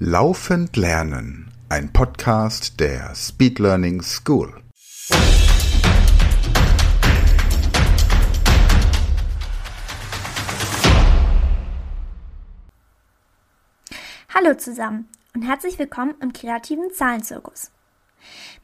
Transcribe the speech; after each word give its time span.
Laufend 0.00 0.76
Lernen, 0.76 1.50
ein 1.68 1.92
Podcast 1.92 2.78
der 2.78 3.16
Speed 3.16 3.58
Learning 3.58 4.00
School. 4.00 4.62
Hallo 14.32 14.54
zusammen 14.54 15.08
und 15.34 15.42
herzlich 15.42 15.80
willkommen 15.80 16.14
im 16.20 16.32
kreativen 16.32 16.92
Zahlenzirkus. 16.92 17.72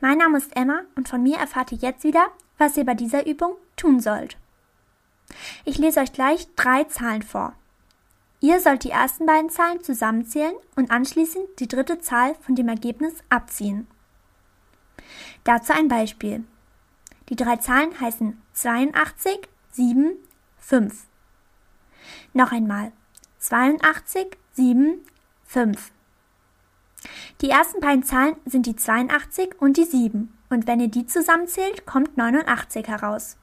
Mein 0.00 0.18
Name 0.18 0.38
ist 0.38 0.56
Emma 0.56 0.82
und 0.94 1.08
von 1.08 1.20
mir 1.20 1.38
erfahrt 1.38 1.72
ihr 1.72 1.78
jetzt 1.78 2.04
wieder, 2.04 2.28
was 2.58 2.76
ihr 2.76 2.84
bei 2.84 2.94
dieser 2.94 3.26
Übung 3.26 3.56
tun 3.74 3.98
sollt. 3.98 4.36
Ich 5.64 5.78
lese 5.78 5.98
euch 5.98 6.12
gleich 6.12 6.46
drei 6.54 6.84
Zahlen 6.84 7.22
vor. 7.22 7.54
Ihr 8.44 8.60
sollt 8.60 8.84
die 8.84 8.90
ersten 8.90 9.24
beiden 9.24 9.48
Zahlen 9.48 9.82
zusammenzählen 9.82 10.54
und 10.76 10.90
anschließend 10.90 11.46
die 11.60 11.66
dritte 11.66 11.98
Zahl 12.00 12.34
von 12.42 12.54
dem 12.54 12.68
Ergebnis 12.68 13.14
abziehen. 13.30 13.86
Dazu 15.44 15.72
ein 15.72 15.88
Beispiel. 15.88 16.44
Die 17.30 17.36
drei 17.36 17.56
Zahlen 17.56 17.98
heißen 17.98 18.38
82, 18.52 19.48
7, 19.70 20.18
5. 20.58 21.06
Noch 22.34 22.52
einmal. 22.52 22.92
82, 23.38 24.36
7, 24.52 25.00
5. 25.44 25.90
Die 27.40 27.48
ersten 27.48 27.80
beiden 27.80 28.02
Zahlen 28.02 28.36
sind 28.44 28.66
die 28.66 28.76
82 28.76 29.58
und 29.58 29.78
die 29.78 29.84
7 29.84 30.36
und 30.50 30.66
wenn 30.66 30.80
ihr 30.80 30.88
die 30.88 31.06
zusammenzählt, 31.06 31.86
kommt 31.86 32.18
89 32.18 32.88
heraus. 32.88 33.38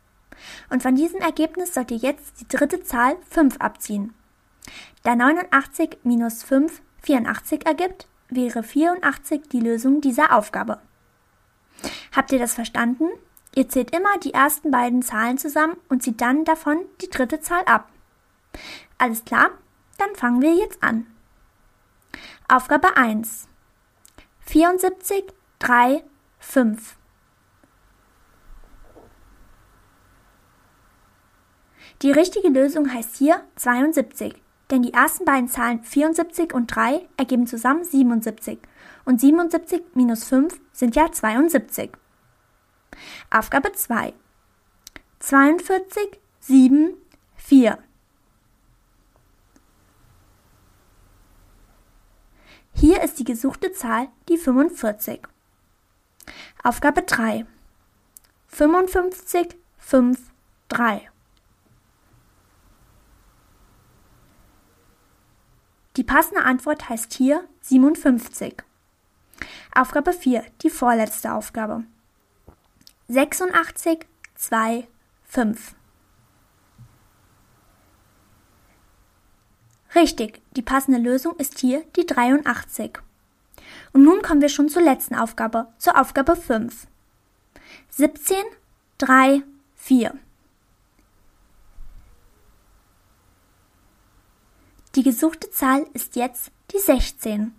Und 0.70 0.84
von 0.84 0.93
diesem 0.93 1.21
Ergebnis 1.21 1.73
sollt 1.73 1.90
ihr 1.90 1.98
jetzt 1.98 2.40
die 2.40 2.48
dritte 2.48 2.84
Zahl 2.84 3.18
5 3.31 3.57
abziehen. 3.57 4.13
Da 5.03 5.15
89 5.15 5.99
minus 6.03 6.43
5 6.43 6.81
84 7.01 7.65
ergibt, 7.65 8.07
wäre 8.29 8.63
84 8.63 9.49
die 9.51 9.59
Lösung 9.59 10.01
dieser 10.01 10.35
Aufgabe. 10.35 10.79
Habt 12.15 12.31
ihr 12.31 12.40
das 12.40 12.53
verstanden? 12.53 13.05
Ihr 13.55 13.68
zählt 13.68 13.95
immer 13.95 14.18
die 14.20 14.34
ersten 14.34 14.71
beiden 14.71 15.01
Zahlen 15.01 15.37
zusammen 15.37 15.77
und 15.90 16.03
zieht 16.03 16.21
dann 16.21 16.45
davon 16.45 16.77
die 17.01 17.09
dritte 17.09 17.41
Zahl 17.41 17.63
ab. 17.65 17.90
Alles 18.98 19.26
klar? 19.26 19.49
Dann 19.98 20.15
fangen 20.15 20.41
wir 20.41 20.55
jetzt 20.55 20.81
an. 20.84 21.07
Aufgabe 22.48 22.96
1. 22.96 23.48
74, 24.41 25.25
3, 25.59 26.03
5. 26.40 26.98
Die 32.01 32.12
richtige 32.12 32.48
Lösung 32.48 32.91
heißt 32.91 33.15
hier 33.18 33.43
72, 33.57 34.35
denn 34.72 34.82
die 34.84 34.94
ersten 34.94 35.26
beiden 35.26 35.50
Zahlen 35.50 35.84
74 35.84 36.54
und 36.54 36.74
3 36.74 37.08
ergeben 37.18 37.46
zusammen 37.46 37.84
77 37.84 38.58
und 39.05 39.20
77 39.20 39.84
minus 39.94 40.24
5 40.24 40.60
sind 40.72 40.96
ja 40.96 41.12
72. 41.12 41.91
Aufgabe 43.30 43.74
2. 43.74 44.14
42, 45.20 46.20
7, 46.40 46.94
4. 47.36 47.77
Hier 52.74 53.04
ist 53.04 53.20
die 53.20 53.26
gesuchte 53.26 53.74
Zahl 53.74 54.08
die 54.30 54.38
45. 54.38 55.22
Aufgabe 56.64 57.04
3. 57.04 57.46
55, 58.48 59.55
5, 59.77 60.20
3. 60.70 61.10
Die 65.97 66.03
passende 66.03 66.44
Antwort 66.44 66.88
heißt 66.88 67.13
hier 67.13 67.44
57. 67.61 68.63
Aufgabe 69.75 70.13
4, 70.13 70.45
die 70.61 70.69
vorletzte 70.69 71.34
Aufgabe. 71.34 71.84
86, 73.09 74.06
2, 74.35 74.88
5. 75.25 75.75
Richtig, 79.94 80.41
die 80.56 80.62
passende 80.62 80.97
Lösung 80.97 81.35
ist 81.35 81.59
hier 81.59 81.84
die 81.97 82.06
83. 82.06 83.00
Und 83.91 84.03
nun 84.03 84.22
kommen 84.22 84.40
wir 84.40 84.47
schon 84.47 84.69
zur 84.69 84.81
letzten 84.81 85.16
Aufgabe, 85.16 85.68
zur 85.78 86.00
Aufgabe 86.00 86.38
5. 86.38 86.88
17, 87.90 88.38
3, 88.97 89.44
4. 89.75 90.18
Die 95.01 95.09
gesuchte 95.09 95.50
Zahl 95.50 95.88
ist 95.95 96.16
jetzt 96.16 96.51
die 96.72 96.78
16. 96.78 97.53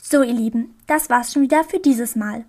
So, 0.00 0.22
ihr 0.22 0.32
Lieben, 0.32 0.76
das 0.86 1.10
war's 1.10 1.32
schon 1.32 1.42
wieder 1.42 1.64
für 1.64 1.80
dieses 1.80 2.14
Mal. 2.14 2.44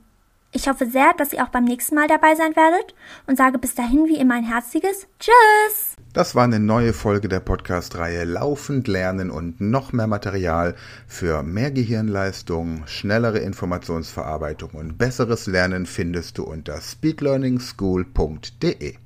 Ich 0.52 0.68
hoffe 0.68 0.86
sehr, 0.86 1.16
dass 1.18 1.34
ihr 1.34 1.44
auch 1.44 1.50
beim 1.50 1.64
nächsten 1.64 1.96
Mal 1.96 2.08
dabei 2.08 2.36
sein 2.36 2.56
werdet 2.56 2.94
und 3.26 3.36
sage 3.36 3.58
bis 3.58 3.74
dahin 3.74 4.06
wie 4.06 4.18
immer 4.18 4.36
ein 4.36 4.44
herzliches 4.44 5.08
Tschüss! 5.20 5.96
Das 6.14 6.36
war 6.36 6.44
eine 6.44 6.60
neue 6.60 6.94
Folge 6.94 7.28
der 7.28 7.40
Podcast-Reihe 7.40 8.26
Laufend 8.26 8.88
lernen 8.88 9.32
und 9.32 9.60
noch 9.60 9.92
mehr 9.92 10.06
Material 10.06 10.76
für 11.08 11.42
mehr 11.42 11.72
Gehirnleistung, 11.72 12.86
schnellere 12.86 13.40
Informationsverarbeitung 13.40 14.70
und 14.74 15.00
besseres 15.00 15.48
Lernen 15.48 15.88
findest 15.88 16.38
du 16.38 16.44
unter 16.44 16.80
speedlearningschool.de. 16.80 18.98